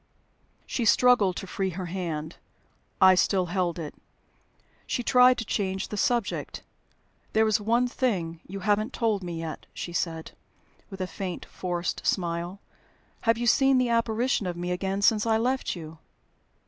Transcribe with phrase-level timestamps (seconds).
[0.65, 2.37] She struggled to free her hand;
[2.99, 3.93] I still held it.
[4.87, 6.63] She tried to change the subject.
[7.33, 10.31] "There is one thing you haven't told me yet," she said,
[10.89, 12.59] with a faint, forced smile.
[13.29, 15.99] "Have you seen the apparition of me again since I left you?"